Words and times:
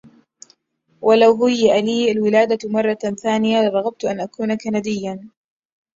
لو 1.21 1.45
هُيئ 1.45 1.81
لي 1.81 2.11
الولادةَ 2.11 2.69
مرةً 2.69 2.93
ثانية، 3.23 3.61
لرغبت 3.69 4.05
أن 4.05 4.19
أكون 4.21 4.57
كندياً. 4.57 5.29